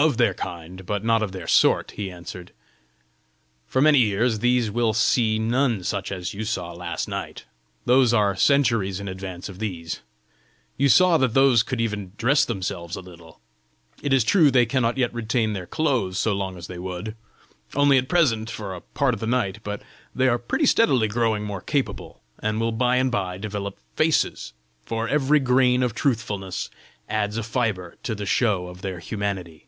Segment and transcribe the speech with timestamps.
[0.00, 2.52] "Of their kind, but not of their sort," he answered.
[3.66, 7.46] "For many years these will see none such as you saw last night.
[7.84, 10.02] Those are centuries in advance of these.
[10.76, 13.40] You saw that those could even dress themselves a little!
[14.00, 17.16] It is true they cannot yet retain their clothes so long as they would
[17.74, 19.82] only, at present, for a part of the night; but
[20.14, 24.52] they are pretty steadily growing more capable, and will by and by develop faces;
[24.86, 26.70] for every grain of truthfulness
[27.08, 29.64] adds a fibre to the show of their humanity.